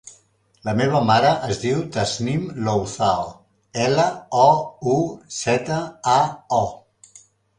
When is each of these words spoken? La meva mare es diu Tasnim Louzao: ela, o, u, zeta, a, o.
La 0.67 0.73
meva 0.77 0.99
mare 1.07 1.33
es 1.55 1.59
diu 1.63 1.81
Tasnim 1.97 2.47
Louzao: 2.67 3.27
ela, 3.83 4.05
o, 4.45 4.47
u, 4.97 4.97
zeta, 5.41 5.79
a, 6.17 6.19
o. 6.61 7.21